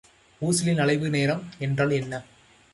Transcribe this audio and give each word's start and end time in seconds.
ஊசலின் 0.41 0.79
அலைவு 0.79 1.09
நேரம் 1.09 1.43
என்றால் 1.59 1.91
என்ன? 1.91 2.23